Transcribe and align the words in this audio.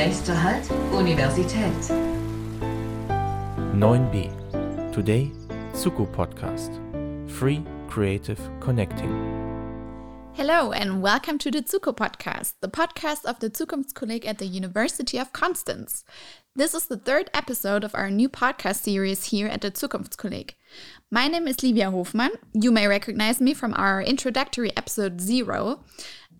Nächster 0.00 0.42
Halt, 0.42 0.64
Universität. 0.94 1.92
9b. 3.74 4.30
Today, 4.92 5.30
Zuko 5.74 6.06
Podcast. 6.06 6.72
Free 7.26 7.62
Creative 7.86 8.40
Connecting. 8.60 9.10
Hello 10.32 10.72
and 10.72 11.02
welcome 11.02 11.36
to 11.36 11.50
the 11.50 11.60
Zuko 11.60 11.94
podcast, 11.94 12.54
the 12.62 12.68
podcast 12.68 13.26
of 13.26 13.40
the 13.40 13.50
Zukunftskolleg 13.50 14.24
at 14.26 14.38
the 14.38 14.46
University 14.46 15.18
of 15.18 15.34
Konstanz. 15.34 16.02
This 16.56 16.72
is 16.72 16.86
the 16.86 16.96
third 16.96 17.28
episode 17.34 17.84
of 17.84 17.94
our 17.94 18.10
new 18.10 18.30
podcast 18.30 18.76
series 18.76 19.26
here 19.26 19.48
at 19.48 19.60
the 19.60 19.70
Zukunftskolleg. 19.70 20.54
My 21.10 21.28
name 21.28 21.46
is 21.46 21.62
Livia 21.62 21.90
Hofmann. 21.90 22.30
You 22.54 22.72
may 22.72 22.86
recognize 22.86 23.38
me 23.38 23.52
from 23.52 23.74
our 23.74 24.00
introductory 24.00 24.74
episode 24.78 25.20
zero. 25.20 25.84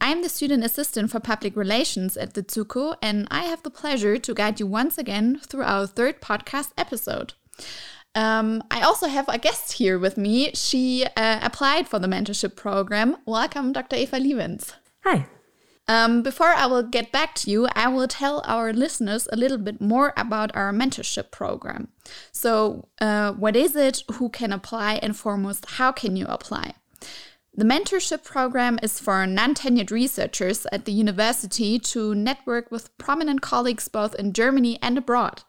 I'm 0.00 0.22
the 0.22 0.28
student 0.30 0.64
assistant 0.64 1.10
for 1.10 1.20
public 1.20 1.54
relations 1.54 2.16
at 2.16 2.32
the 2.32 2.42
Zuko, 2.42 2.96
and 3.02 3.28
I 3.30 3.42
have 3.44 3.62
the 3.62 3.70
pleasure 3.70 4.16
to 4.16 4.34
guide 4.34 4.58
you 4.58 4.66
once 4.66 4.96
again 4.96 5.38
through 5.46 5.64
our 5.64 5.86
third 5.86 6.22
podcast 6.22 6.70
episode. 6.78 7.34
Um, 8.14 8.62
I 8.70 8.80
also 8.80 9.08
have 9.08 9.28
a 9.28 9.38
guest 9.38 9.72
here 9.72 9.98
with 9.98 10.16
me. 10.16 10.52
She 10.54 11.04
uh, 11.16 11.40
applied 11.42 11.86
for 11.86 11.98
the 11.98 12.08
mentorship 12.08 12.56
program. 12.56 13.18
Welcome, 13.26 13.72
Dr. 13.72 13.96
Eva 13.96 14.18
Lievens. 14.18 14.72
Hi. 15.04 15.26
Um, 15.86 16.22
before 16.22 16.48
I 16.48 16.66
will 16.66 16.82
get 16.82 17.12
back 17.12 17.34
to 17.36 17.50
you, 17.50 17.68
I 17.74 17.88
will 17.88 18.08
tell 18.08 18.42
our 18.46 18.72
listeners 18.72 19.28
a 19.32 19.36
little 19.36 19.58
bit 19.58 19.80
more 19.80 20.14
about 20.16 20.54
our 20.56 20.72
mentorship 20.72 21.30
program. 21.30 21.88
So, 22.32 22.88
uh, 23.00 23.32
what 23.32 23.54
is 23.54 23.76
it? 23.76 24.02
Who 24.14 24.28
can 24.30 24.52
apply? 24.52 24.94
And 25.02 25.16
foremost, 25.16 25.66
how 25.72 25.92
can 25.92 26.16
you 26.16 26.26
apply? 26.26 26.74
The 27.52 27.64
mentorship 27.64 28.22
program 28.22 28.78
is 28.80 29.00
for 29.00 29.26
non 29.26 29.54
tenured 29.54 29.90
researchers 29.90 30.66
at 30.70 30.84
the 30.84 30.92
university 30.92 31.78
to 31.80 32.14
network 32.14 32.70
with 32.70 32.96
prominent 32.96 33.42
colleagues 33.42 33.88
both 33.88 34.14
in 34.14 34.32
Germany 34.32 34.78
and 34.80 34.96
abroad. 34.96 35.42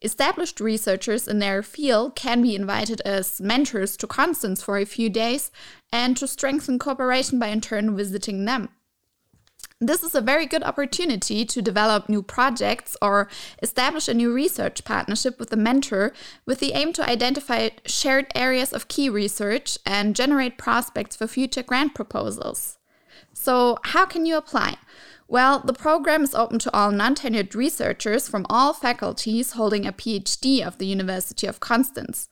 Established 0.00 0.60
researchers 0.60 1.26
in 1.26 1.40
their 1.40 1.62
field 1.62 2.14
can 2.14 2.40
be 2.40 2.54
invited 2.54 3.00
as 3.02 3.40
mentors 3.40 3.96
to 3.96 4.06
Konstanz 4.06 4.62
for 4.62 4.78
a 4.78 4.84
few 4.84 5.10
days 5.10 5.50
and 5.90 6.16
to 6.18 6.28
strengthen 6.28 6.78
cooperation 6.78 7.38
by 7.38 7.48
in 7.48 7.60
turn 7.60 7.96
visiting 7.96 8.44
them. 8.44 8.68
This 9.86 10.02
is 10.02 10.14
a 10.14 10.22
very 10.22 10.46
good 10.46 10.62
opportunity 10.62 11.44
to 11.44 11.60
develop 11.60 12.08
new 12.08 12.22
projects 12.22 12.96
or 13.02 13.28
establish 13.62 14.08
a 14.08 14.14
new 14.14 14.32
research 14.32 14.82
partnership 14.82 15.38
with 15.38 15.52
a 15.52 15.58
mentor 15.58 16.14
with 16.46 16.60
the 16.60 16.72
aim 16.72 16.94
to 16.94 17.06
identify 17.06 17.68
shared 17.84 18.28
areas 18.34 18.72
of 18.72 18.88
key 18.88 19.10
research 19.10 19.76
and 19.84 20.16
generate 20.16 20.56
prospects 20.56 21.16
for 21.16 21.26
future 21.26 21.62
grant 21.62 21.94
proposals. 21.94 22.78
So, 23.34 23.76
how 23.84 24.06
can 24.06 24.24
you 24.24 24.38
apply? 24.38 24.78
Well, 25.28 25.58
the 25.58 25.74
program 25.74 26.22
is 26.22 26.34
open 26.34 26.60
to 26.60 26.74
all 26.74 26.90
non 26.90 27.14
tenured 27.14 27.54
researchers 27.54 28.26
from 28.26 28.46
all 28.48 28.72
faculties 28.72 29.52
holding 29.52 29.84
a 29.84 29.92
PhD 29.92 30.66
of 30.66 30.78
the 30.78 30.86
University 30.86 31.46
of 31.46 31.60
Konstanz. 31.60 32.28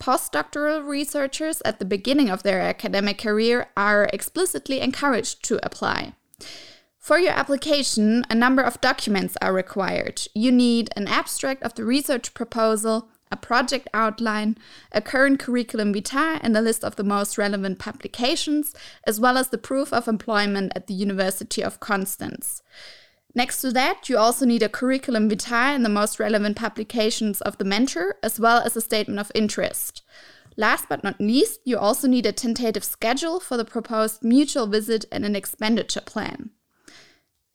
Postdoctoral 0.00 0.84
researchers 0.84 1.62
at 1.64 1.78
the 1.78 1.84
beginning 1.84 2.28
of 2.28 2.42
their 2.42 2.60
academic 2.60 3.18
career 3.18 3.68
are 3.76 4.10
explicitly 4.12 4.80
encouraged 4.80 5.44
to 5.44 5.64
apply. 5.64 6.14
For 6.98 7.18
your 7.18 7.32
application, 7.32 8.24
a 8.28 8.34
number 8.34 8.62
of 8.62 8.80
documents 8.80 9.36
are 9.40 9.52
required. 9.52 10.22
You 10.34 10.52
need 10.52 10.90
an 10.96 11.06
abstract 11.06 11.62
of 11.62 11.74
the 11.74 11.84
research 11.84 12.34
proposal, 12.34 13.08
a 13.30 13.36
project 13.36 13.88
outline, 13.94 14.58
a 14.92 15.00
current 15.00 15.38
curriculum 15.38 15.92
vitae, 15.92 16.38
and 16.42 16.56
a 16.56 16.60
list 16.60 16.84
of 16.84 16.96
the 16.96 17.04
most 17.04 17.38
relevant 17.38 17.78
publications, 17.78 18.74
as 19.04 19.20
well 19.20 19.38
as 19.38 19.48
the 19.48 19.58
proof 19.58 19.92
of 19.92 20.08
employment 20.08 20.72
at 20.74 20.86
the 20.86 20.94
University 20.94 21.62
of 21.62 21.80
Konstanz. 21.80 22.62
Next 23.34 23.60
to 23.60 23.70
that, 23.72 24.08
you 24.08 24.18
also 24.18 24.44
need 24.44 24.62
a 24.62 24.68
curriculum 24.68 25.28
vitae 25.28 25.74
and 25.74 25.84
the 25.84 25.90
most 25.90 26.18
relevant 26.18 26.56
publications 26.56 27.40
of 27.42 27.58
the 27.58 27.64
mentor, 27.64 28.16
as 28.22 28.40
well 28.40 28.60
as 28.60 28.76
a 28.76 28.80
statement 28.80 29.20
of 29.20 29.30
interest. 29.34 30.02
Last 30.56 30.86
but 30.88 31.04
not 31.04 31.20
least, 31.20 31.60
you 31.64 31.78
also 31.78 32.08
need 32.08 32.26
a 32.26 32.32
tentative 32.32 32.82
schedule 32.82 33.38
for 33.38 33.56
the 33.56 33.64
proposed 33.64 34.24
mutual 34.24 34.66
visit 34.66 35.04
and 35.12 35.24
an 35.24 35.36
expenditure 35.36 36.00
plan. 36.00 36.50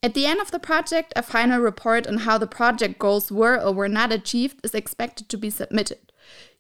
At 0.04 0.16
the 0.16 0.26
end 0.26 0.42
of 0.42 0.52
the 0.52 0.60
project, 0.60 1.14
a 1.16 1.24
final 1.24 1.62
report 1.62 2.06
on 2.08 2.18
how 2.18 2.38
the 2.38 2.46
project 2.46 3.00
goals 3.00 3.32
were 3.32 3.58
or 3.58 3.72
were 3.72 3.88
not 3.88 4.12
achieved 4.12 4.60
is 4.62 4.76
expected 4.76 5.30
to 5.30 5.38
be 5.38 5.50
submitted. 5.50 6.12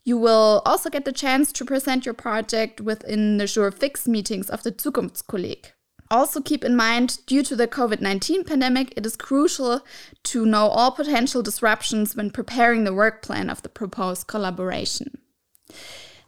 You 0.06 0.18
will 0.18 0.62
also 0.66 0.90
get 0.90 1.04
the 1.04 1.12
chance 1.12 1.52
to 1.52 1.66
present 1.66 2.06
your 2.06 2.14
project 2.14 2.80
within 2.80 3.38
the 3.38 3.46
Jour 3.46 3.70
fixe 3.72 4.08
meetings 4.08 4.50
of 4.50 4.64
the 4.64 4.72
Zukunftskolleg. 4.72 5.74
Also, 6.09 6.40
keep 6.40 6.64
in 6.64 6.76
mind, 6.78 7.20
due 7.26 7.44
to 7.44 7.56
the 7.56 7.68
COVID 7.68 8.00
19 8.00 8.46
pandemic, 8.46 8.94
it 8.96 9.06
is 9.06 9.18
crucial 9.18 9.81
to 10.24 10.46
know 10.46 10.68
all 10.68 10.92
potential 10.92 11.42
disruptions 11.42 12.16
when 12.16 12.31
preparing 12.31 12.86
the 12.86 12.94
work 12.94 13.22
plan 13.22 13.50
of 13.50 13.62
the 13.62 13.70
proposed 13.70 14.28
collaboration. 14.28 15.18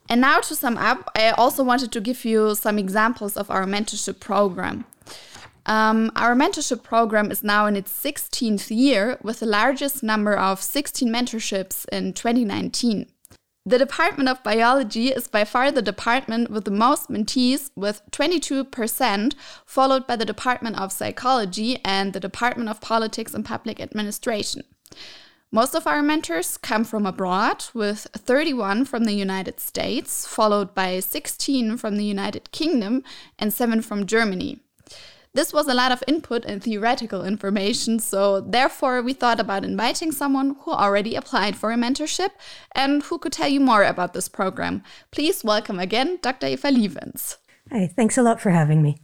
And 0.09 0.19
now, 0.19 0.39
to 0.41 0.55
sum 0.55 0.77
up, 0.77 1.11
I 1.15 1.29
also 1.29 1.63
wanted 1.63 1.93
to 1.93 2.01
give 2.01 2.25
you 2.25 2.55
some 2.55 2.77
examples 2.77 3.37
of 3.37 3.49
our 3.49 3.65
mentorship 3.65 4.19
program. 4.19 4.85
Um, 5.65 6.11
our 6.15 6.35
mentorship 6.35 6.83
program 6.83 7.31
is 7.31 7.43
now 7.43 7.65
in 7.65 7.75
its 7.75 7.91
16th 7.91 8.69
year 8.69 9.17
with 9.23 9.39
the 9.39 9.47
largest 9.47 10.03
number 10.03 10.37
of 10.37 10.61
16 10.61 11.11
mentorships 11.11 11.85
in 11.91 12.13
2019. 12.13 13.07
The 13.67 13.79
Department 13.79 14.29
of 14.29 14.43
Biology 14.43 15.07
is 15.07 15.27
by 15.27 15.43
far 15.43 15.71
the 15.71 15.81
department 15.81 16.51
with 16.51 16.65
the 16.65 16.71
most 16.71 17.09
mentees, 17.09 17.71
with 17.75 18.03
22%, 18.11 19.33
followed 19.65 20.05
by 20.05 20.15
the 20.15 20.23
Department 20.23 20.79
of 20.79 20.91
Psychology 20.91 21.79
and 21.83 22.13
the 22.13 22.19
Department 22.19 22.69
of 22.69 22.79
Politics 22.79 23.33
and 23.33 23.43
Public 23.43 23.79
Administration. 23.79 24.61
Most 25.51 25.73
of 25.73 25.87
our 25.87 26.03
mentors 26.03 26.57
come 26.57 26.83
from 26.83 27.07
abroad, 27.07 27.65
with 27.73 28.05
31 28.13 28.85
from 28.85 29.05
the 29.05 29.13
United 29.13 29.59
States, 29.59 30.27
followed 30.27 30.75
by 30.75 30.99
16 30.99 31.77
from 31.77 31.97
the 31.97 32.05
United 32.05 32.51
Kingdom 32.51 33.03
and 33.39 33.51
7 33.51 33.81
from 33.81 34.05
Germany. 34.05 34.59
This 35.35 35.51
was 35.51 35.67
a 35.67 35.73
lot 35.73 35.91
of 35.91 36.01
input 36.07 36.45
and 36.45 36.63
theoretical 36.63 37.25
information, 37.25 37.99
so 37.99 38.39
therefore 38.39 39.01
we 39.01 39.11
thought 39.11 39.37
about 39.37 39.65
inviting 39.65 40.13
someone 40.13 40.55
who 40.61 40.71
already 40.71 41.13
applied 41.13 41.57
for 41.57 41.73
a 41.73 41.75
mentorship 41.75 42.29
and 42.71 43.03
who 43.03 43.17
could 43.17 43.33
tell 43.33 43.49
you 43.49 43.59
more 43.59 43.83
about 43.83 44.13
this 44.13 44.29
program. 44.29 44.81
Please 45.11 45.43
welcome 45.43 45.77
again 45.77 46.19
Dr. 46.21 46.47
Eva 46.47 46.71
Lievens. 46.71 47.37
Hi, 47.69 47.91
thanks 47.93 48.17
a 48.17 48.23
lot 48.23 48.39
for 48.39 48.51
having 48.51 48.81
me. 48.81 48.95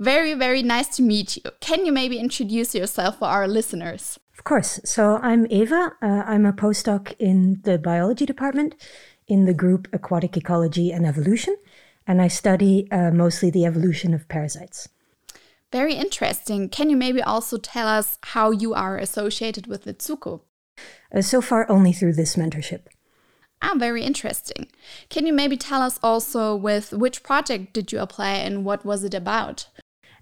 Very, 0.00 0.34
very 0.34 0.64
nice 0.64 0.88
to 0.96 1.02
meet 1.02 1.36
you. 1.36 1.42
Can 1.60 1.86
you 1.86 1.92
maybe 1.92 2.18
introduce 2.18 2.74
yourself 2.74 3.20
for 3.20 3.28
our 3.28 3.46
listeners? 3.46 4.18
Of 4.36 4.42
course. 4.42 4.80
So 4.84 5.20
I'm 5.22 5.46
Eva. 5.50 5.92
Uh, 6.02 6.24
I'm 6.26 6.46
a 6.46 6.52
postdoc 6.52 7.14
in 7.20 7.60
the 7.62 7.78
biology 7.78 8.26
department 8.26 8.74
in 9.28 9.44
the 9.44 9.54
group 9.54 9.86
Aquatic 9.92 10.36
Ecology 10.36 10.90
and 10.90 11.06
Evolution, 11.06 11.56
and 12.08 12.20
I 12.20 12.26
study 12.26 12.90
uh, 12.90 13.12
mostly 13.12 13.50
the 13.50 13.64
evolution 13.64 14.14
of 14.14 14.28
parasites. 14.28 14.88
Very 15.72 15.94
interesting. 15.94 16.68
Can 16.68 16.90
you 16.90 16.96
maybe 16.96 17.22
also 17.22 17.58
tell 17.58 17.88
us 17.88 18.18
how 18.22 18.50
you 18.50 18.74
are 18.74 18.98
associated 18.98 19.66
with 19.66 19.84
the 19.84 19.94
Zuko? 19.94 20.42
Uh, 21.14 21.22
so 21.22 21.40
far, 21.40 21.68
only 21.70 21.92
through 21.92 22.14
this 22.14 22.36
mentorship. 22.36 22.82
Ah, 23.62 23.74
very 23.76 24.02
interesting. 24.02 24.68
Can 25.08 25.26
you 25.26 25.32
maybe 25.32 25.56
tell 25.56 25.82
us 25.82 25.98
also 26.02 26.54
with 26.54 26.92
which 26.92 27.22
project 27.22 27.72
did 27.72 27.90
you 27.90 27.98
apply 28.00 28.34
and 28.34 28.64
what 28.64 28.84
was 28.84 29.02
it 29.02 29.14
about? 29.14 29.68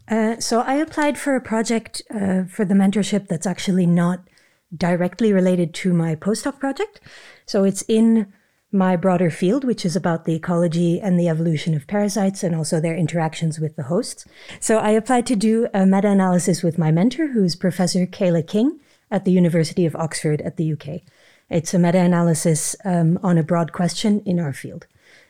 Uh, 0.09 0.39
so 0.39 0.61
I 0.61 0.75
applied 0.75 1.19
for 1.19 1.35
a 1.35 1.41
project 1.41 2.03
uh, 2.11 2.45
for 2.45 2.65
the 2.65 2.75
mentorship 2.75 3.27
that's 3.27 3.47
actually 3.47 3.87
not 3.87 4.29
directly 4.75 5.33
related 5.33 5.75
to 5.75 5.93
my 5.93 6.15
postdoc 6.15 6.59
project. 6.59 7.01
So 7.47 7.65
it's 7.65 7.83
in 7.89 8.33
my 8.75 8.97
broader 8.97 9.31
field, 9.31 9.65
which 9.65 9.87
is 9.87 9.95
about 9.95 10.25
the 10.25 10.35
ecology 10.35 11.01
and 11.01 11.19
the 11.19 11.29
evolution 11.29 11.75
of 11.75 11.87
parasites 11.87 12.43
and 12.43 12.55
also 12.55 12.81
their 12.81 12.97
interactions 12.97 13.61
with 13.61 13.77
the 13.77 13.85
hosts. 13.85 14.27
So 14.59 14.79
I 14.79 14.91
applied 14.91 15.27
to 15.27 15.37
do 15.37 15.69
a 15.73 15.87
meta 15.87 16.09
analysis 16.09 16.63
with 16.63 16.77
my 16.77 16.91
mentor, 16.91 17.29
who's 17.29 17.55
Professor 17.55 18.05
Kayla 18.05 18.47
King 18.47 18.81
at 19.11 19.25
the 19.25 19.31
University 19.31 19.87
of 19.87 19.95
Oxford 19.95 20.43
at 20.43 20.57
the 20.57 20.73
UK. 20.73 21.03
It's 21.49 21.73
a 21.73 21.79
meta 21.79 22.01
analysis 22.01 22.75
um, 22.85 23.19
on 23.23 23.39
a 23.39 23.45
broad 23.45 23.73
question 23.73 24.21
in 24.27 24.41
our 24.41 24.53
field, 24.53 24.89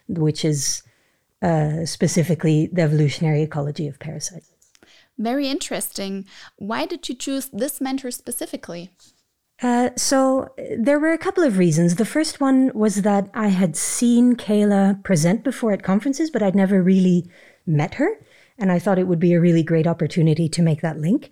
which 0.08 0.43
is 0.44 0.82
uh, 1.43 1.85
specifically 1.85 2.70
the 2.73 2.81
evolutionary 2.81 3.43
ecology 3.43 3.87
of 3.87 3.99
parasites. 3.99 4.50
Very 5.19 5.49
interesting. 5.49 6.25
Why 6.56 6.87
did 6.87 7.08
you 7.08 7.14
choose 7.14 7.50
this 7.52 7.81
mentor 7.81 8.11
specifically? 8.11 8.91
Uh, 9.62 9.90
so 9.96 10.52
there 10.76 10.98
were 10.98 11.12
a 11.12 11.18
couple 11.18 11.44
of 11.44 11.58
reasons. 11.58 11.94
The 11.94 12.04
first 12.04 12.40
one 12.40 12.72
was 12.74 13.02
that 13.02 13.30
I 13.34 13.48
had 13.48 13.76
seen 13.76 14.36
Kayla 14.36 15.02
present 15.04 15.44
before 15.44 15.72
at 15.72 15.82
conferences, 15.82 16.30
but 16.30 16.42
I'd 16.42 16.56
never 16.56 16.82
really 16.82 17.30
met 17.66 17.94
her. 17.94 18.18
And 18.58 18.70
I 18.70 18.78
thought 18.78 18.98
it 18.98 19.06
would 19.06 19.20
be 19.20 19.32
a 19.32 19.40
really 19.40 19.62
great 19.62 19.86
opportunity 19.86 20.48
to 20.48 20.62
make 20.62 20.80
that 20.82 20.98
link. 20.98 21.30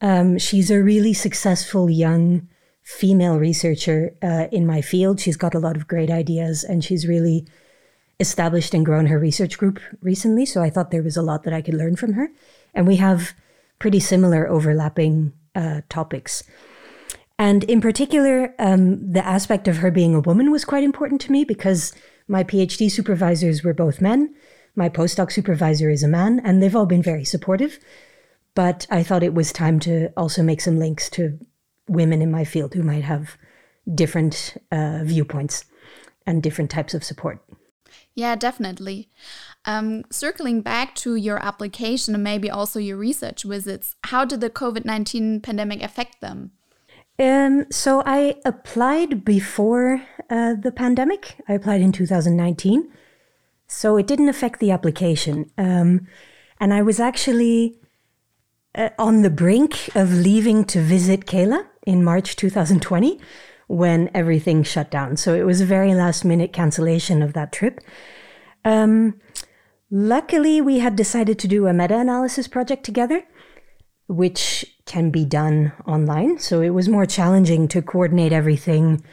Um, 0.00 0.38
she's 0.38 0.70
a 0.70 0.82
really 0.82 1.12
successful 1.12 1.90
young 1.90 2.48
female 2.82 3.38
researcher 3.38 4.14
uh, 4.22 4.46
in 4.50 4.66
my 4.66 4.80
field. 4.80 5.20
She's 5.20 5.36
got 5.36 5.54
a 5.54 5.58
lot 5.58 5.76
of 5.76 5.86
great 5.86 6.10
ideas 6.10 6.64
and 6.64 6.82
she's 6.82 7.06
really 7.06 7.46
established 8.18 8.74
and 8.74 8.84
grown 8.84 9.06
her 9.06 9.18
research 9.18 9.58
group 9.58 9.80
recently. 10.00 10.44
So 10.44 10.62
I 10.62 10.70
thought 10.70 10.90
there 10.90 11.02
was 11.02 11.16
a 11.16 11.22
lot 11.22 11.44
that 11.44 11.54
I 11.54 11.62
could 11.62 11.74
learn 11.74 11.96
from 11.96 12.14
her. 12.14 12.30
And 12.74 12.86
we 12.86 12.96
have 12.96 13.34
pretty 13.78 14.00
similar 14.00 14.48
overlapping 14.48 15.32
uh, 15.54 15.82
topics. 15.88 16.42
And 17.40 17.64
in 17.64 17.80
particular, 17.80 18.54
um, 18.58 19.12
the 19.12 19.24
aspect 19.24 19.66
of 19.66 19.78
her 19.78 19.90
being 19.90 20.14
a 20.14 20.20
woman 20.20 20.50
was 20.50 20.66
quite 20.66 20.84
important 20.84 21.22
to 21.22 21.32
me 21.32 21.42
because 21.42 21.94
my 22.28 22.44
PhD 22.44 22.90
supervisors 22.90 23.64
were 23.64 23.72
both 23.72 24.02
men. 24.02 24.34
My 24.76 24.90
postdoc 24.90 25.32
supervisor 25.32 25.88
is 25.88 26.02
a 26.02 26.08
man, 26.08 26.42
and 26.44 26.62
they've 26.62 26.76
all 26.76 26.84
been 26.84 27.02
very 27.02 27.24
supportive. 27.24 27.78
But 28.54 28.86
I 28.90 29.02
thought 29.02 29.22
it 29.22 29.32
was 29.32 29.54
time 29.54 29.80
to 29.80 30.12
also 30.18 30.42
make 30.42 30.60
some 30.60 30.78
links 30.78 31.08
to 31.10 31.38
women 31.88 32.20
in 32.20 32.30
my 32.30 32.44
field 32.44 32.74
who 32.74 32.82
might 32.82 33.04
have 33.04 33.38
different 33.94 34.58
uh, 34.70 35.00
viewpoints 35.04 35.64
and 36.26 36.42
different 36.42 36.70
types 36.70 36.92
of 36.92 37.02
support. 37.02 37.42
Yeah, 38.14 38.36
definitely. 38.36 39.08
Um, 39.64 40.04
circling 40.10 40.60
back 40.60 40.94
to 40.96 41.14
your 41.14 41.42
application 41.42 42.14
and 42.14 42.22
maybe 42.22 42.50
also 42.50 42.78
your 42.78 42.98
research 42.98 43.44
visits, 43.44 43.96
how 44.04 44.26
did 44.26 44.42
the 44.42 44.50
COVID 44.50 44.84
19 44.84 45.40
pandemic 45.40 45.82
affect 45.82 46.20
them? 46.20 46.50
Um, 47.20 47.66
so 47.70 48.02
I 48.06 48.36
applied 48.46 49.24
before 49.24 50.02
uh, 50.30 50.54
the 50.54 50.72
pandemic. 50.72 51.36
I 51.46 51.52
applied 51.52 51.82
in 51.82 51.92
2019. 51.92 52.90
So 53.66 53.98
it 53.98 54.06
didn't 54.06 54.30
affect 54.30 54.58
the 54.58 54.70
application. 54.70 55.50
Um, 55.58 56.08
and 56.58 56.72
I 56.72 56.82
was 56.82 56.98
actually 56.98 57.78
uh, 58.74 58.88
on 58.98 59.22
the 59.22 59.30
brink 59.30 59.94
of 59.94 60.12
leaving 60.12 60.64
to 60.66 60.80
visit 60.80 61.26
Kayla 61.26 61.66
in 61.86 62.02
March 62.02 62.36
2020 62.36 63.20
when 63.66 64.10
everything 64.14 64.62
shut 64.62 64.90
down. 64.90 65.16
So 65.16 65.34
it 65.34 65.44
was 65.44 65.60
a 65.60 65.66
very 65.66 65.94
last 65.94 66.24
minute 66.24 66.52
cancellation 66.52 67.22
of 67.22 67.34
that 67.34 67.52
trip. 67.52 67.80
Um, 68.64 69.20
luckily, 69.90 70.60
we 70.60 70.78
had 70.80 70.96
decided 70.96 71.38
to 71.38 71.48
do 71.48 71.66
a 71.66 71.72
meta 71.72 71.98
analysis 71.98 72.48
project 72.48 72.82
together, 72.84 73.24
which 74.10 74.64
can 74.86 75.10
be 75.10 75.24
done 75.24 75.72
online. 75.86 76.38
So 76.38 76.60
it 76.60 76.70
was 76.70 76.88
more 76.88 77.06
challenging 77.06 77.68
to 77.68 77.80
coordinate 77.80 78.32
everything 78.32 79.04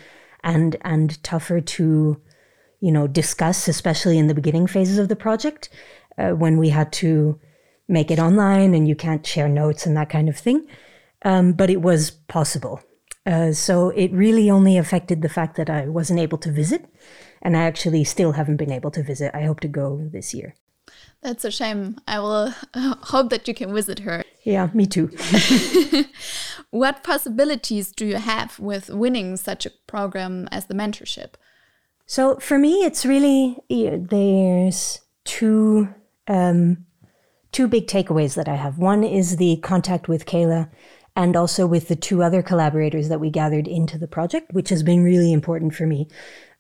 and 0.44 0.76
and 0.82 1.22
tougher 1.24 1.62
to 1.62 2.22
you 2.80 2.92
know 2.92 3.08
discuss 3.08 3.68
especially 3.68 4.18
in 4.18 4.28
the 4.28 4.36
beginning 4.36 4.68
phases 4.68 4.98
of 5.00 5.10
the 5.10 5.16
project 5.16 5.70
uh, 6.18 6.30
when 6.30 6.58
we 6.58 6.70
had 6.70 6.94
to 6.94 7.40
make 7.88 8.12
it 8.12 8.20
online 8.20 8.76
and 8.76 8.88
you 8.88 8.96
can't 8.96 9.26
share 9.26 9.50
notes 9.50 9.88
and 9.88 9.98
that 9.98 10.10
kind 10.10 10.30
of 10.30 10.38
thing 10.38 10.68
um, 11.24 11.54
but 11.54 11.72
it 11.72 11.82
was 11.82 12.12
possible 12.12 12.80
uh, 13.28 13.52
so 13.52 13.90
it 13.90 14.12
really 14.14 14.50
only 14.50 14.78
affected 14.78 15.22
the 15.22 15.30
fact 15.30 15.58
that 15.58 15.70
I 15.70 15.86
wasn't 15.90 16.22
able 16.22 16.38
to 16.38 16.52
visit, 16.52 16.86
and 17.42 17.58
I 17.58 17.64
actually 17.64 18.06
still 18.06 18.32
haven't 18.32 18.56
been 18.56 18.72
able 18.72 18.90
to 18.92 19.04
visit. 19.04 19.36
I 19.36 19.44
hope 19.44 19.60
to 19.60 19.68
go 19.68 20.08
this 20.14 20.34
year. 20.34 20.56
That's 21.22 21.44
a 21.44 21.52
shame. 21.52 21.98
I 22.08 22.20
will 22.20 22.54
uh, 22.74 22.96
hope 23.04 23.30
that 23.32 23.48
you 23.48 23.54
can 23.54 23.74
visit 23.74 24.00
her. 24.00 24.24
Yeah, 24.44 24.70
me 24.74 24.86
too. 24.86 25.10
what 26.70 27.04
possibilities 27.04 27.92
do 27.92 28.06
you 28.06 28.18
have 28.18 28.60
with 28.60 28.90
winning 28.90 29.36
such 29.36 29.66
a 29.66 29.72
program 29.88 30.48
as 30.52 30.68
the 30.68 30.74
mentorship? 30.74 31.34
So 32.06 32.38
for 32.38 32.58
me, 32.58 32.86
it's 32.86 33.06
really 33.06 33.58
there's 33.70 35.02
two 35.26 35.94
um, 36.28 36.86
two 37.52 37.68
big 37.68 37.88
takeaways 37.88 38.36
that 38.36 38.48
I 38.48 38.56
have. 38.56 38.78
One 38.78 39.04
is 39.04 39.38
the 39.38 39.58
contact 39.58 40.08
with 40.08 40.26
Kayla 40.26 40.70
and 41.16 41.36
also 41.36 41.66
with 41.66 41.88
the 41.88 41.96
two 41.96 42.22
other 42.22 42.42
collaborators 42.44 43.10
that 43.10 43.20
we 43.20 43.32
gathered 43.32 43.68
into 43.68 43.98
the 43.98 44.08
project, 44.08 44.54
which 44.54 44.70
has 44.70 44.84
been 44.84 45.04
really 45.04 45.34
important 45.34 45.74
for 45.74 45.88
me, 45.88 46.08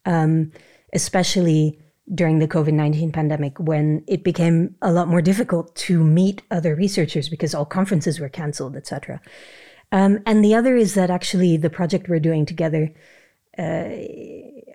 um, 0.06 0.51
especially 0.94 1.80
during 2.13 2.39
the 2.39 2.48
COVID 2.48 2.74
19 2.74 3.12
pandemic 3.12 3.59
when 3.59 4.04
it 4.07 4.24
became 4.24 4.75
a 4.81 4.92
lot 4.92 5.07
more 5.07 5.21
difficult 5.21 5.75
to 5.75 6.04
meet 6.04 6.42
other 6.51 6.75
researchers 6.75 7.30
because 7.30 7.54
all 7.54 7.65
conferences 7.65 8.19
were 8.19 8.30
canceled, 8.30 8.75
etc. 8.75 9.21
Um, 9.92 10.19
and 10.25 10.44
the 10.44 10.56
other 10.56 10.75
is 10.75 10.94
that 10.95 11.09
actually 11.09 11.57
the 11.57 11.69
project 11.69 12.09
we're 12.09 12.19
doing 12.19 12.45
together, 12.45 12.94
uh, 13.57 13.89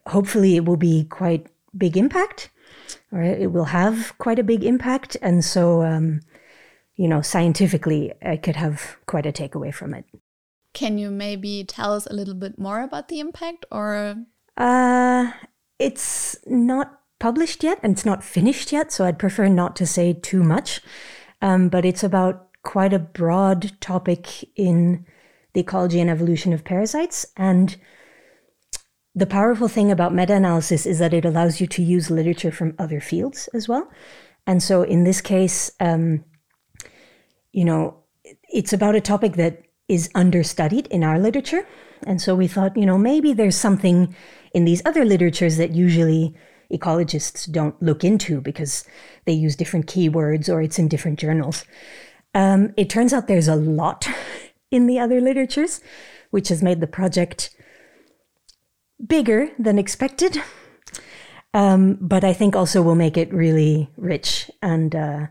hopefully, 0.06 0.56
it 0.56 0.64
will 0.64 0.76
be 0.76 1.04
quite 1.04 1.46
big 1.76 1.96
impact, 1.96 2.50
or 3.10 3.22
it 3.22 3.52
will 3.52 3.66
have 3.66 4.16
quite 4.18 4.38
a 4.38 4.44
big 4.44 4.64
impact. 4.64 5.16
And 5.22 5.44
so, 5.44 5.82
um, 5.82 6.20
you 6.96 7.08
know, 7.08 7.22
scientifically, 7.22 8.12
I 8.22 8.36
could 8.36 8.56
have 8.56 8.96
quite 9.06 9.26
a 9.26 9.32
takeaway 9.32 9.72
from 9.72 9.94
it. 9.94 10.04
Can 10.74 10.98
you 10.98 11.10
maybe 11.10 11.64
tell 11.64 11.92
us 11.92 12.06
a 12.06 12.14
little 12.14 12.34
bit 12.34 12.58
more 12.58 12.82
about 12.82 13.08
the 13.08 13.20
impact 13.20 13.66
or? 13.70 14.16
Uh, 14.56 15.32
it's 15.78 16.36
not 16.46 17.01
published 17.22 17.62
yet 17.62 17.78
and 17.84 17.92
it's 17.92 18.04
not 18.04 18.24
finished 18.24 18.72
yet, 18.72 18.90
so 18.90 19.04
I'd 19.04 19.18
prefer 19.18 19.46
not 19.46 19.76
to 19.76 19.86
say 19.86 20.12
too 20.12 20.42
much. 20.42 20.80
Um, 21.40 21.68
but 21.68 21.84
it's 21.84 22.02
about 22.02 22.48
quite 22.64 22.92
a 22.92 22.98
broad 22.98 23.72
topic 23.80 24.44
in 24.56 25.06
the 25.52 25.60
ecology 25.60 26.00
and 26.00 26.10
evolution 26.10 26.52
of 26.52 26.64
parasites. 26.64 27.24
And 27.36 27.76
the 29.14 29.26
powerful 29.26 29.68
thing 29.68 29.92
about 29.92 30.12
meta 30.12 30.34
analysis 30.34 30.84
is 30.84 30.98
that 30.98 31.14
it 31.14 31.24
allows 31.24 31.60
you 31.60 31.68
to 31.68 31.82
use 31.82 32.10
literature 32.10 32.50
from 32.50 32.74
other 32.76 33.00
fields 33.00 33.48
as 33.54 33.68
well. 33.68 33.88
And 34.44 34.60
so 34.60 34.82
in 34.82 35.04
this 35.04 35.20
case, 35.20 35.70
um, 35.78 36.24
you 37.52 37.64
know, 37.64 38.02
it's 38.48 38.72
about 38.72 38.96
a 38.96 39.00
topic 39.00 39.34
that 39.34 39.62
is 39.86 40.10
understudied 40.16 40.88
in 40.88 41.04
our 41.04 41.20
literature. 41.20 41.66
And 42.04 42.20
so 42.20 42.34
we 42.34 42.48
thought, 42.48 42.76
you 42.76 42.86
know, 42.86 42.98
maybe 42.98 43.32
there's 43.32 43.56
something 43.56 44.12
in 44.52 44.64
these 44.64 44.82
other 44.84 45.04
literatures 45.04 45.56
that 45.58 45.70
usually 45.70 46.34
ecologists 46.72 47.50
don't 47.50 47.80
look 47.82 48.04
into 48.04 48.40
because 48.40 48.84
they 49.24 49.32
use 49.32 49.56
different 49.56 49.86
keywords 49.86 50.48
or 50.48 50.62
it's 50.62 50.78
in 50.78 50.88
different 50.88 51.18
journals. 51.18 51.64
Um, 52.34 52.72
it 52.76 52.88
turns 52.88 53.12
out 53.12 53.26
there's 53.28 53.48
a 53.48 53.56
lot 53.56 54.08
in 54.70 54.86
the 54.86 54.98
other 54.98 55.20
literatures, 55.20 55.80
which 56.30 56.48
has 56.48 56.62
made 56.62 56.80
the 56.80 56.86
project 56.86 57.54
bigger 59.06 59.50
than 59.58 59.78
expected. 59.78 60.40
Um, 61.54 61.98
but 62.00 62.24
I 62.24 62.32
think 62.32 62.56
also 62.56 62.80
will 62.80 62.94
make 62.94 63.16
it 63.16 63.32
really 63.32 63.90
rich 63.96 64.50
and 64.62 64.94
uh, 64.94 65.26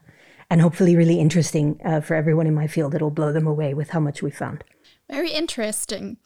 and 0.51 0.61
hopefully 0.61 0.95
really 0.95 1.19
interesting 1.19 1.79
uh, 1.83 2.01
for 2.01 2.13
everyone 2.13 2.45
in 2.45 2.53
my 2.53 2.67
field. 2.67 2.93
It'll 2.93 3.09
blow 3.09 3.31
them 3.31 3.47
away 3.47 3.73
with 3.73 3.89
how 3.89 3.99
much 3.99 4.21
we 4.21 4.29
found. 4.29 4.63
Very 5.09 5.31
interesting. 5.31 6.17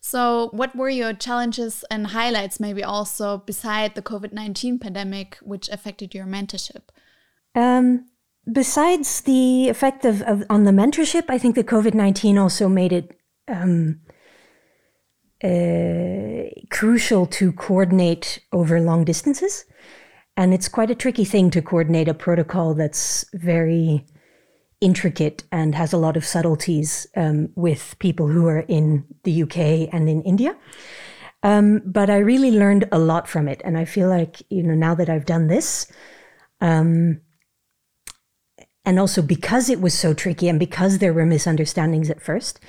So, 0.00 0.48
what 0.52 0.74
were 0.74 0.88
your 0.88 1.12
challenges 1.12 1.84
and 1.90 2.08
highlights, 2.08 2.58
maybe 2.58 2.82
also 2.82 3.38
beside 3.38 3.94
the 3.94 4.02
COVID 4.02 4.32
19 4.32 4.78
pandemic, 4.78 5.36
which 5.42 5.68
affected 5.68 6.14
your 6.14 6.26
mentorship? 6.26 6.82
Um, 7.54 8.06
besides 8.50 9.20
the 9.22 9.68
effect 9.68 10.04
of, 10.04 10.22
of, 10.22 10.44
on 10.48 10.64
the 10.64 10.70
mentorship, 10.70 11.24
I 11.28 11.38
think 11.38 11.54
the 11.54 11.64
COVID 11.64 11.94
19 11.94 12.38
also 12.38 12.68
made 12.68 12.92
it 12.92 13.20
um, 13.46 14.00
uh, 15.44 16.48
crucial 16.70 17.26
to 17.26 17.52
coordinate 17.52 18.40
over 18.52 18.80
long 18.80 19.04
distances. 19.04 19.66
And 20.36 20.54
it's 20.54 20.68
quite 20.68 20.90
a 20.90 20.94
tricky 20.94 21.24
thing 21.26 21.50
to 21.50 21.60
coordinate 21.60 22.08
a 22.08 22.14
protocol 22.14 22.72
that's 22.74 23.26
very 23.34 24.06
intricate 24.80 25.44
and 25.52 25.74
has 25.74 25.92
a 25.92 25.98
lot 25.98 26.16
of 26.16 26.24
subtleties 26.24 27.06
um, 27.16 27.50
with 27.54 27.96
people 27.98 28.28
who 28.28 28.46
are 28.46 28.60
in 28.60 29.04
the 29.24 29.42
UK 29.42 29.92
and 29.92 30.08
in 30.08 30.22
India. 30.22 30.56
Um, 31.42 31.82
but 31.84 32.10
I 32.10 32.18
really 32.18 32.50
learned 32.50 32.88
a 32.92 32.98
lot 32.98 33.28
from 33.28 33.48
it. 33.48 33.62
And 33.64 33.78
I 33.78 33.84
feel 33.84 34.08
like, 34.08 34.42
you 34.50 34.62
know, 34.62 34.74
now 34.74 34.94
that 34.94 35.08
I've 35.08 35.26
done 35.26 35.46
this, 35.46 35.90
um, 36.60 37.20
and 38.84 38.98
also 38.98 39.22
because 39.22 39.68
it 39.68 39.80
was 39.80 39.94
so 39.94 40.14
tricky 40.14 40.48
and 40.48 40.58
because 40.58 40.98
there 40.98 41.12
were 41.12 41.26
misunderstandings 41.26 42.10
at 42.10 42.22
first, 42.22 42.60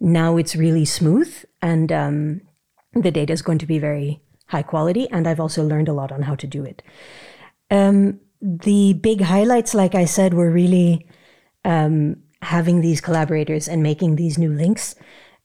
now 0.00 0.36
it's 0.36 0.56
really 0.56 0.84
smooth 0.84 1.32
and 1.60 1.92
um, 1.92 2.40
the 2.94 3.10
data 3.10 3.32
is 3.32 3.42
going 3.42 3.58
to 3.58 3.66
be 3.66 3.78
very 3.78 4.20
high 4.48 4.62
quality, 4.62 5.08
and 5.10 5.26
I've 5.26 5.40
also 5.40 5.64
learned 5.64 5.88
a 5.88 5.92
lot 5.92 6.12
on 6.12 6.22
how 6.22 6.34
to 6.36 6.46
do 6.46 6.64
it. 6.64 6.82
Um, 7.70 8.20
the 8.40 8.92
big 8.92 9.22
highlights, 9.22 9.72
like 9.72 9.94
I 9.94 10.04
said, 10.04 10.34
were 10.34 10.50
really 10.50 11.06
um, 11.64 12.16
having 12.42 12.80
these 12.80 13.00
collaborators 13.00 13.68
and 13.68 13.82
making 13.82 14.16
these 14.16 14.38
new 14.38 14.52
links, 14.52 14.94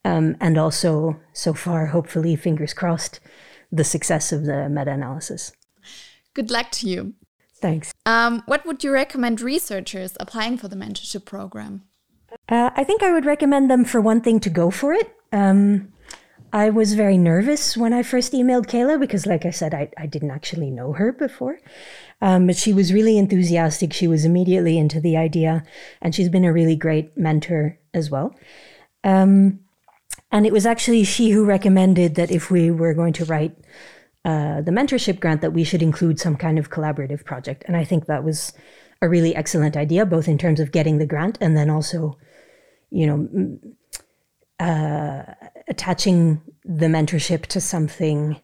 um, 0.05 0.35
and 0.39 0.57
also, 0.57 1.19
so 1.33 1.53
far, 1.53 1.87
hopefully, 1.87 2.35
fingers 2.35 2.73
crossed, 2.73 3.19
the 3.71 3.83
success 3.83 4.31
of 4.31 4.45
the 4.45 4.69
meta 4.69 4.91
analysis. 4.91 5.51
Good 6.33 6.49
luck 6.49 6.71
to 6.71 6.87
you. 6.87 7.13
Thanks. 7.59 7.93
Um, 8.05 8.43
what 8.45 8.65
would 8.65 8.83
you 8.83 8.91
recommend 8.91 9.41
researchers 9.41 10.15
applying 10.19 10.57
for 10.57 10.67
the 10.67 10.75
mentorship 10.75 11.25
program? 11.25 11.83
Uh, 12.47 12.69
I 12.75 12.83
think 12.83 13.01
I 13.03 13.11
would 13.11 13.25
recommend 13.25 13.69
them 13.69 13.83
for 13.83 13.99
one 13.99 14.21
thing 14.21 14.39
to 14.41 14.49
go 14.49 14.69
for 14.69 14.93
it. 14.93 15.11
Um, 15.31 15.91
I 16.53 16.69
was 16.69 16.93
very 16.93 17.17
nervous 17.17 17.75
when 17.75 17.93
I 17.93 18.03
first 18.03 18.33
emailed 18.33 18.67
Kayla 18.67 18.99
because, 18.99 19.25
like 19.25 19.45
I 19.45 19.51
said, 19.51 19.73
I, 19.73 19.89
I 19.97 20.05
didn't 20.05 20.31
actually 20.31 20.71
know 20.71 20.93
her 20.93 21.11
before. 21.11 21.59
Um, 22.21 22.47
but 22.47 22.55
she 22.55 22.73
was 22.73 22.93
really 22.93 23.17
enthusiastic. 23.17 23.93
She 23.93 24.07
was 24.07 24.25
immediately 24.25 24.77
into 24.77 24.99
the 24.99 25.17
idea, 25.17 25.63
and 26.01 26.15
she's 26.15 26.29
been 26.29 26.45
a 26.45 26.53
really 26.53 26.75
great 26.75 27.15
mentor 27.17 27.77
as 27.93 28.09
well. 28.09 28.33
Um, 29.03 29.59
and 30.31 30.45
it 30.45 30.53
was 30.53 30.65
actually 30.65 31.03
she 31.03 31.31
who 31.31 31.45
recommended 31.45 32.15
that 32.15 32.31
if 32.31 32.49
we 32.49 32.71
were 32.71 32.93
going 32.93 33.13
to 33.13 33.25
write 33.25 33.55
uh, 34.25 34.61
the 34.61 34.71
mentorship 34.71 35.19
grant, 35.19 35.41
that 35.41 35.53
we 35.53 35.63
should 35.63 35.81
include 35.81 36.19
some 36.19 36.35
kind 36.35 36.57
of 36.57 36.69
collaborative 36.69 37.23
project. 37.23 37.63
And 37.67 37.77
I 37.77 37.83
think 37.83 38.05
that 38.05 38.23
was 38.23 38.53
a 39.01 39.07
really 39.07 39.35
excellent 39.35 39.77
idea, 39.77 40.05
both 40.05 40.27
in 40.27 40.37
terms 40.37 40.59
of 40.59 40.71
getting 40.71 40.97
the 40.97 41.05
grant 41.05 41.37
and 41.39 41.55
then 41.55 41.69
also, 41.69 42.17
you 42.89 43.05
know, 43.05 43.59
uh, 44.59 45.23
attaching 45.67 46.41
the 46.63 46.87
mentorship 46.87 47.45
to 47.47 47.61
something 47.61 48.39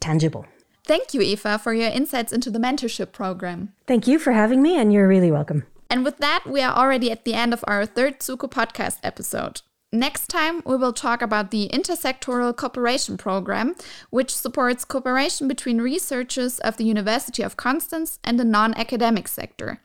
tangible. 0.00 0.46
Thank 0.86 1.14
you, 1.14 1.20
Eva, 1.20 1.58
for 1.58 1.72
your 1.72 1.90
insights 1.90 2.32
into 2.32 2.50
the 2.50 2.58
mentorship 2.58 3.12
program. 3.12 3.72
Thank 3.86 4.06
you 4.06 4.18
for 4.18 4.32
having 4.32 4.62
me, 4.62 4.76
and 4.76 4.92
you're 4.92 5.06
really 5.06 5.30
welcome. 5.30 5.66
And 5.88 6.04
with 6.04 6.18
that, 6.18 6.44
we 6.46 6.62
are 6.62 6.74
already 6.74 7.10
at 7.10 7.24
the 7.24 7.34
end 7.34 7.52
of 7.52 7.64
our 7.66 7.84
third 7.84 8.20
Zuko 8.20 8.50
podcast 8.50 8.98
episode. 9.02 9.60
Next 9.92 10.28
time, 10.28 10.62
we 10.64 10.76
will 10.76 10.92
talk 10.92 11.20
about 11.20 11.50
the 11.50 11.68
Intersectoral 11.72 12.56
Cooperation 12.56 13.16
Program, 13.16 13.74
which 14.10 14.32
supports 14.32 14.84
cooperation 14.84 15.48
between 15.48 15.80
researchers 15.80 16.60
of 16.60 16.76
the 16.76 16.84
University 16.84 17.42
of 17.42 17.56
Constance 17.56 18.20
and 18.22 18.38
the 18.38 18.44
non 18.44 18.72
academic 18.74 19.26
sector. 19.26 19.80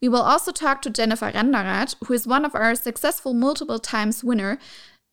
We 0.00 0.08
will 0.08 0.22
also 0.22 0.50
talk 0.50 0.80
to 0.82 0.90
Jennifer 0.90 1.30
Randerath, 1.30 1.94
who 2.06 2.14
is 2.14 2.26
one 2.26 2.46
of 2.46 2.54
our 2.54 2.74
successful 2.74 3.34
multiple 3.34 3.78
times 3.78 4.24
winner, 4.24 4.58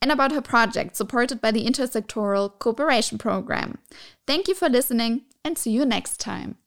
and 0.02 0.12
about 0.12 0.32
her 0.32 0.42
project 0.42 0.96
supported 0.96 1.42
by 1.42 1.52
the 1.52 1.66
Intersectoral 1.66 2.58
Cooperation 2.60 3.18
Program. 3.18 3.80
Thank 4.26 4.48
you 4.48 4.56
for 4.56 4.70
listening 4.70 5.26
and 5.44 5.58
see 5.58 5.72
you 5.72 5.86
next 5.86 6.20
time. 6.20 6.58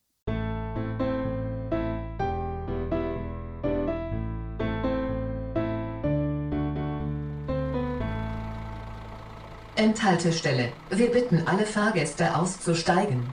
Endhaltestelle. 9.81 10.73
Wir 10.91 11.11
bitten 11.11 11.49
alle 11.49 11.65
Fahrgäste 11.65 12.37
auszusteigen. 12.37 13.33